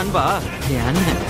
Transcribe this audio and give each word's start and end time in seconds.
தான் 0.00 0.06
அன்பா 0.06 0.24
என் 0.70 0.86
அண்ணன் 0.86 1.20
Bigg 1.20 1.29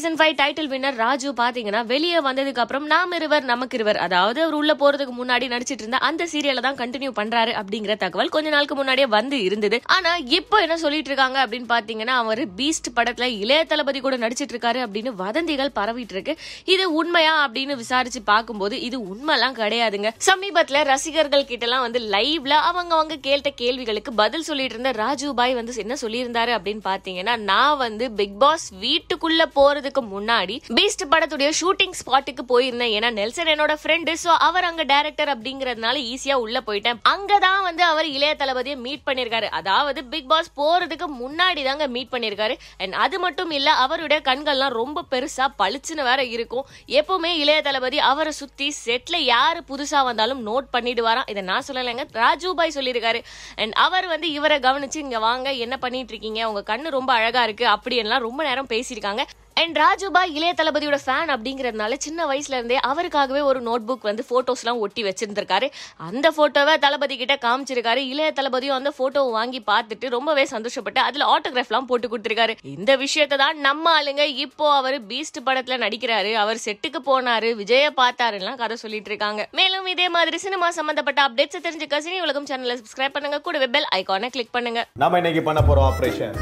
season 0.00 0.18
five 0.18 0.36
title 0.38 0.68
winner 0.72 0.98
Raju 1.02 1.30
பாத்தீங்கன்னா 1.40 1.80
வெளியே 1.90 2.18
வந்ததுக்கு 2.26 2.60
அப்புறம் 2.62 2.84
நாம் 2.92 3.10
இருவர் 3.16 3.44
நமக்கு 3.50 3.74
இருவர் 3.78 3.98
அதாவது 4.04 4.38
அவர் 4.44 4.54
உள்ள 4.58 4.72
போறதுக்கு 4.82 5.14
முன்னாடி 5.18 5.46
நடிச்சிட்டு 5.52 5.82
இருந்த 5.84 5.98
அந்த 6.08 6.22
சீரியலை 6.32 6.62
தான் 6.66 6.78
கண்டினியூ 6.78 7.10
பண்றாரு 7.18 7.52
அப்படிங்கிற 7.60 7.94
தகவல் 8.02 8.30
கொஞ்ச 8.34 8.50
நாளுக்கு 8.54 8.76
முன்னாடியே 8.78 9.06
வந்து 9.14 9.38
இருந்தது. 9.48 9.78
ஆனா 9.96 10.12
இப்போ 10.38 10.58
என்ன 10.66 10.76
சொல்லிட்டு 10.84 11.10
இருக்காங்க 11.12 11.38
அப்படின்னு 11.42 11.68
பாத்தீங்கன்னா 11.74 12.14
அவர் 12.22 12.42
பீஸ்ட் 12.60 12.88
படத்துல 12.98 13.28
இளைய 13.42 13.64
தளபதி 13.72 14.00
கூட 14.06 14.18
நடிச்சிட்டு 14.24 14.56
இருக்காரு 14.56 14.80
அப்படின்னு 14.84 15.12
வதந்திகள் 15.20 15.72
பரவிட்டு 15.78 16.16
இருக்கு. 16.16 16.34
இது 16.74 16.86
உண்மையா 17.00 17.34
அப்படின்னு 17.44 17.76
விசாரிச்சு 17.82 18.22
பார்க்கும்போது 18.32 18.78
இது 18.88 19.00
உண்மைலாம் 19.12 19.58
கிடையாதுங்க. 19.60 20.12
சமீபத்துல 20.28 20.82
ரசிகர்கள் 20.92 21.46
கிட்ட 21.52 21.68
எல்லாம் 21.68 21.84
வந்து 21.86 22.02
லைவ்ல 22.16 22.54
அவங்க 22.70 22.94
அவங்க 23.00 23.18
கேட்ட 23.28 23.52
கேள்விகளுக்கு 23.62 24.14
பதில் 24.22 24.48
சொல்லிட்டு 24.50 24.76
இருந்த 24.76 24.94
ராஜு 25.02 25.28
பாய் 25.42 25.58
வந்து 25.60 25.78
என்ன 25.86 25.98
சொல்லியிருந்தாரு 26.04 26.54
அப்படின்னு 26.58 26.84
பாத்தீங்கன்னா 26.90 27.36
நான் 27.52 27.78
வந்து 27.84 28.06
பிக் 28.22 28.40
பாஸ் 28.44 28.66
வீட்டுக்குள்ள 28.86 29.42
போறதுக்கு 29.90 30.02
முன்னாடி 30.14 30.56
பீஸ்ட் 30.78 31.04
படத்துடைய 31.12 31.50
ஷூட்டிங் 31.60 31.96
ஸ்பாட்டுக்கு 32.00 32.42
போயிருந்தேன். 32.52 32.92
ஏன்னா 32.96 33.10
நெல்சன் 33.18 33.50
என்னோட 33.54 33.72
ஃப்ரெண்டு 33.82 34.12
ஸோ 34.24 34.30
அவர் 34.48 34.66
அங்க 34.70 34.82
டேரக்டர் 34.92 35.30
அப்படிங்கறதுனால 35.34 35.96
ஈஸியா 36.12 36.36
உள்ள 36.44 36.58
போயிட்டேன். 36.68 37.00
அங்கதான் 37.14 37.62
வந்து 37.68 37.82
அவர் 37.92 38.08
இளைய 38.16 38.32
தளபதியை 38.42 38.76
மீட் 38.86 39.06
பண்ணிருக்காரு. 39.08 39.48
அதாவது 39.60 40.00
பிக் 40.12 40.28
பாஸ் 40.32 40.50
போறதுக்கு 40.60 41.08
முன்னாடி 41.22 41.62
தாங்க 41.68 41.86
மீட் 41.96 42.12
பண்ணிருக்காரு. 42.14 42.56
அண்ட் 42.82 42.96
அது 43.04 43.18
மட்டும் 43.24 43.52
இல்ல 43.58 43.70
அவருடைய 43.84 44.20
கண்கள்லாம் 44.30 44.76
ரொம்ப 44.80 45.04
பெருசா 45.12 45.46
பளிச்சுன்னு 45.62 46.08
வேற 46.10 46.20
இருக்கும். 46.36 46.66
எப்பவுமே 47.00 47.32
இளைய 47.42 47.58
தளபதி 47.68 47.98
அவரை 48.12 48.32
சுத்தி 48.40 48.68
செட்ல 48.84 49.16
யாரு 49.34 49.60
புதுசா 49.70 50.00
வந்தாலும் 50.10 50.42
நோட் 50.48 50.68
பண்ணிடுவாராம். 50.76 51.30
இதை 51.32 51.42
நான் 51.50 51.66
சொல்லலைங்க 51.68 52.06
ராஜு 52.22 52.54
பாய் 52.60 52.76
சொல்லியிருக்காரு. 52.78 53.22
அண்ட் 53.62 53.74
அவர் 53.86 54.06
வந்து 54.14 54.28
இவரை 54.38 54.58
கவனிச்சு 54.68 55.00
இங்க 55.06 55.18
வாங்க 55.28 55.48
என்ன 55.64 55.74
பண்ணிட்டு 55.84 56.12
இருக்கீங்க? 56.14 56.40
உங்க 56.50 56.62
கண்ணு 56.70 56.96
ரொம்ப 56.98 57.10
அழகா 57.18 57.42
இருக்கு. 57.48 57.66
அப்படி 57.76 57.96
எல்லாம் 58.04 58.26
ரொம்ப 58.28 58.40
நேரம் 58.48 58.70
பேசியிருக்காங்க. 58.74 59.22
அண்ட் 59.60 59.78
ராஜுபா 59.82 60.20
இளைய 60.34 60.50
தளபதியோட 60.58 60.96
ஃபேன் 61.04 61.30
அப்படிங்கறதுனால 61.34 61.94
சின்ன 62.04 62.26
வயசுல 62.30 62.58
இருந்தே 62.58 62.76
அவருக்காகவே 62.90 63.40
ஒரு 63.48 63.60
நோட் 63.68 63.84
புக் 63.88 64.06
வந்து 64.08 64.22
போட்டோஸ் 64.30 64.62
எல்லாம் 64.62 64.80
ஒட்டி 64.84 65.02
வச்சிருந்திருக்காரு. 65.06 65.66
அந்த 66.08 66.26
போட்டோவை 66.36 66.74
தளபதி 66.84 67.14
கிட்ட 67.22 67.34
காமிச்சிருக்காரு. 67.46 68.02
இளைய 68.12 68.28
தளபதியும் 68.38 68.76
அந்த 68.78 68.90
போட்டோவை 68.98 69.30
வாங்கி 69.38 69.60
பார்த்துட்டு 69.70 70.08
ரொம்பவே 70.16 70.44
சந்தோஷப்பட்டு 70.52 71.00
அதுல 71.08 71.26
ஆட்டோகிராஃப் 71.32 71.72
எல்லாம் 71.72 71.88
போட்டு 71.90 72.10
கொடுத்திருக்காரு. 72.12 72.54
இந்த 72.74 72.94
விஷயத்தை 73.04 73.38
தான் 73.42 73.58
நம்ம 73.66 73.94
ஆளுங்க 73.98 74.24
இப்போ 74.44 74.68
அவர் 74.78 74.96
பீஸ்ட் 75.10 75.40
படத்துல 75.48 75.78
நடிக்கிறாரு. 75.84 76.32
அவர் 76.44 76.62
செட்டுக்கு 76.66 77.02
போனாரு. 77.10 77.50
விஜய 77.60 77.90
பார்த்தாருலாம் 78.00 78.60
கதை 78.62 78.78
சொல்லிட்டு 78.84 79.12
இருக்காங்க. 79.12 79.48
மேலும் 79.60 79.90
இதே 79.94 80.08
மாதிரி 80.16 80.40
சினிமா 80.46 80.70
சம்பந்தப்பட்ட 80.78 81.22
அப்டேட்ஸ் 81.26 81.64
தெரிஞ்சுக்க 81.68 82.02
சினி 82.06 82.18
உலகம் 82.28 82.48
சேனலை 82.52 82.78
சப்ஸ்கிரைப் 82.80 83.16
பண்ணுங்க. 83.18 83.40
கூட 83.48 83.66
பெல் 83.76 83.90
ஐகானை 84.00 84.30
கிளிக் 84.36 84.54
பண்ணுங்க. 84.58 84.82
நாம 85.04 85.22
இன்னைக்கு 85.22 85.44
பண்ண 85.50 85.62
போறோம் 85.68 85.88
ஆபரேஷன் 85.92 86.34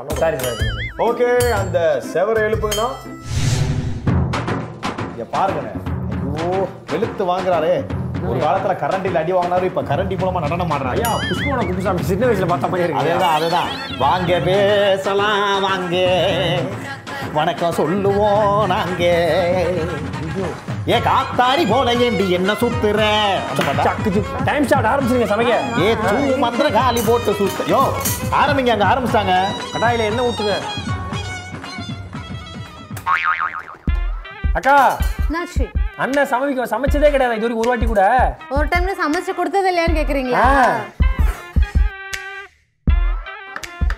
பண்ண 0.00 0.14
சாரி 0.20 0.36
சார் 0.44 0.60
ஓகே 1.06 1.26
அந்த 1.60 1.78
செவரை 2.12 2.40
எழுப்புங்கண்ணா. 2.48 2.88
இங்க 5.12 5.24
பாருங்கண்ணே. 5.34 5.72
ஐயோ 6.12 6.60
வெளுத்து 6.92 7.24
வாங்குறாரே. 7.30 7.74
ஒரு 8.30 8.38
காலத்துல 8.40 8.72
கரண்டில 8.82 9.20
அடி 9.20 9.32
வாங்கினாரு 9.32 9.68
இப்ப 9.70 9.82
கரண்டி 9.90 10.16
மூலமா 10.20 10.42
நடனம் 10.46 10.72
ஆடுறாங்க 10.76 10.98
ஐயா 10.98 11.12
புஷ்பவன 11.28 11.66
குப்புசாமி 11.68 12.08
சின்ன 12.10 12.26
வயசுல 12.26 12.48
பார்த்த 12.52 12.70
மாதிரி 12.72 12.86
இருக்கு. 12.86 13.02
அதேதான் 13.02 13.36
அதேதான். 13.38 13.70
வாங்க 14.04 14.40
பேசலாம் 14.48 15.60
வாங்க. 15.68 15.96
வணக்கம் 17.38 17.72
சொல்லுவோம் 17.72 18.66
நாங்க. 18.66 19.04
ஏ 20.88 20.98
காத்தாரி 21.06 21.64
போல 21.70 21.92
ஏண்டி 22.04 22.26
என்ன 22.36 22.52
சுத்துற? 22.60 23.00
டைம் 24.46 24.66
ஸ்டார்ட் 24.68 24.88
ஆரம்பிச்சிருங்க 24.90 25.28
சமைக்க. 25.32 25.56
ஏ 25.84 25.88
தூ 26.04 26.36
மந்திர 26.44 26.66
காலி 26.76 27.00
போட்டு 27.08 27.32
சுத்த. 27.40 27.66
யோ 27.72 27.80
ஆரம்பிங்க 28.40 28.72
அங்க 28.74 28.86
ஆரம்பிச்சாங்க. 28.92 29.34
கடாயில 29.72 30.06
என்ன 30.10 30.22
ஊத்துங்க. 30.28 30.54
அக்கா 34.58 34.76
என்னாச்சு? 35.26 35.66
அண்ணன் 36.04 36.30
சமைக்க 36.32 36.66
சமைச்சதே 36.74 37.10
கிடையாது. 37.14 37.36
இது 37.36 37.44
வரைக்கும் 37.44 37.62
ஒரு 37.64 37.70
வாட்டி 37.72 37.86
கூட. 37.86 38.04
ஒரு 38.56 38.66
டைம்ல 38.72 38.94
சமைச்சு 39.02 39.34
கொடுத்தது 39.40 39.70
இல்லையான்னு 39.72 39.98
கேக்குறீங்களா. 40.00 40.46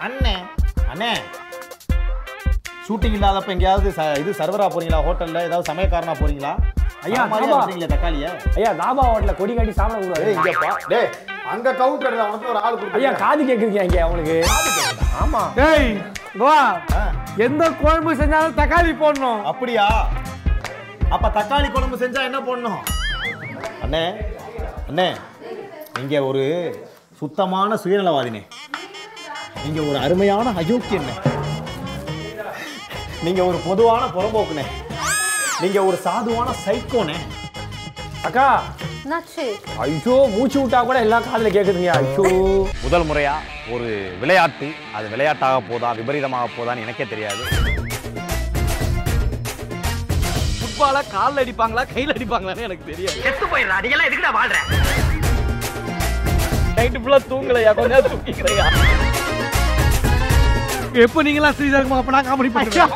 அண்ணே 0.07 0.35
அண்ணே 0.93 1.13
ஷூட்டிங் 2.87 3.17
இல்லாதப்ப 3.17 3.51
எங்கேயாவது 3.55 3.89
ச- 3.97 4.17
இது 4.19 4.31
சர்வரா 4.39 4.67
போறீங்களா? 4.69 5.01
ஹோட்டல்ல 5.07 5.41
ஏதாவது 5.43 5.67
சமயக்காரனா 5.69 6.15
போறீங்களா? 6.19 6.53
ஐயா, 7.07 7.21
மாதிரியா 7.25 7.49
ஆமா. 7.49 7.57
வச்சிருக்கீங்களே 7.57 7.91
தக்காளிய? 7.93 8.27
ஐயா 8.57 8.71
தாபா 8.81 9.03
ஹோட்டல்ல 9.07 9.35
கொடி 9.37 9.53
காட்டி 9.55 9.73
சாப்பிட 9.73 9.99
ஏய் 9.99 10.09
கூடாது 10.09 10.33
இங்க 10.35 10.53
பா 10.63 10.71
டேய் 10.93 11.09
அங்க 11.53 11.69
கவுண்டர் 11.75 12.17
உனக்கு 12.25 12.51
ஒரு 12.53 12.61
ஆள் 12.61 12.77
கொடுத்து 12.77 12.99
ஐயா 12.99 13.13
காது 13.23 13.43
கேக்குறீங்க 13.45 13.81
இங்க 13.85 13.99
அவங்களுக்கு 14.03 14.37
ஆமா. 15.23 15.43
டேய் 15.57 15.89
வா. 16.37 16.57
எந்த 17.39 17.65
குழம்பு 17.81 18.13
செஞ்சாலும் 18.15 18.59
தக்காளி 18.61 18.93
போடணும். 18.97 19.41
அப்படியா? 19.45 19.87
அப்ப 21.11 21.27
தக்காளி 21.31 21.69
குழம்பு 21.71 21.97
செஞ்சா 21.97 22.21
என்ன 22.25 22.41
பண்ணணும் 22.43 22.81
அண்ணே 23.83 24.05
அண்ணே 24.89 25.09
நீங்க 25.97 26.17
ஒரு 26.25 26.43
சுத்தமான 27.21 27.77
சுயநலவாதினே. 27.77 28.43
நீங்க 29.65 29.81
ஒரு 29.83 29.99
அருமையான 29.99 30.55
அயோக்கியண்ணே 30.57 31.17
நீங்க 33.25 33.41
ஒரு 33.45 33.59
பொதுவான 33.67 34.05
புறம்போக்குனே 34.15 34.65
நீங்க 35.63 35.79
ஒரு 35.85 35.99
சாதுவான 36.05 36.51
சைக்கோனே 36.65 37.19
அக்கா! 38.27 38.47
ஐயோ 39.83 40.17
மூச்சு 40.33 40.59
விட்டா 40.59 40.81
கூட 40.83 40.99
எல்லா 41.01 41.19
காதுல 41.21 41.49
கேக்குதுங்க. 41.49 41.93
ஐயோ. 42.01 42.25
முதல் 42.85 43.07
முறையா 43.09 43.33
ஒரு 43.73 43.89
விளையாட்டு 44.21 44.69
அது 44.95 45.07
விளையாட்டாக 45.09 45.63
போதா 45.69 45.89
விபரீதமாக 45.93 46.51
போதான்னு 46.57 46.85
எனக்கே 46.85 47.07
தெரியாது. 47.07 47.43
ஃபுட்பாலா 50.59 51.03
கால்ல 51.13 51.43
அடிப்பாங்களா 51.45 51.85
கையில 51.93 52.15
அடிப்பாங்களான்னு 52.17 52.67
எனக்கு 52.69 52.87
தெரியாது. 52.91 53.19
நைட்டு 56.77 57.01
ஃபுல்லா 57.01 57.21
தூங்கலையா? 57.31 57.73
கொஞ்ச 57.75 57.93
நேரம் 57.95 58.13
தூங்கிக்கிறையா? 58.15 58.67
எப்போ 61.03 61.21
நீங்களாம் 61.23 61.55
ஸ்ரீதர்மா 61.59 61.99
அப்ப 61.99 62.13
நான் 62.13 62.27
காமெடி 62.27 62.51
பண்ணுறேன் 62.55 62.91